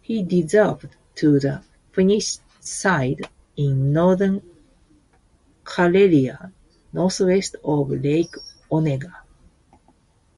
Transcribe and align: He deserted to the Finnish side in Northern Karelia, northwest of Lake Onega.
He 0.00 0.22
deserted 0.22 0.96
to 1.16 1.38
the 1.38 1.62
Finnish 1.92 2.38
side 2.60 3.28
in 3.58 3.92
Northern 3.92 4.40
Karelia, 5.64 6.50
northwest 6.94 7.56
of 7.62 7.90
Lake 7.90 8.34
Onega. 8.72 9.14